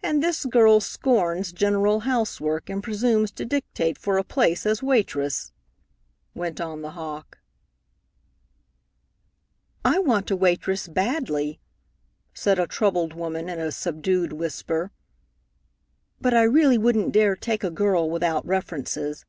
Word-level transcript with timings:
"And 0.00 0.22
this 0.22 0.44
girl 0.44 0.78
scorns 0.78 1.50
general 1.50 1.98
housework, 2.06 2.70
and 2.70 2.80
presumes 2.80 3.32
to 3.32 3.44
dictate 3.44 3.98
for 3.98 4.16
a 4.16 4.22
place 4.22 4.64
as 4.64 4.80
waitress," 4.80 5.50
went 6.36 6.60
on 6.60 6.82
the 6.82 6.92
hawk. 6.92 7.38
"I 9.84 9.98
want 9.98 10.30
a 10.30 10.36
waitress 10.36 10.86
badly," 10.86 11.58
said 12.32 12.60
a 12.60 12.68
troubled 12.68 13.12
woman 13.14 13.48
in 13.48 13.58
a 13.58 13.72
subdued 13.72 14.32
whisper, 14.32 14.92
"but 16.20 16.32
I 16.32 16.44
really 16.44 16.78
wouldn't 16.78 17.10
dare 17.10 17.34
take 17.34 17.64
a 17.64 17.70
girl 17.72 18.08
without 18.08 18.46
references. 18.46 19.24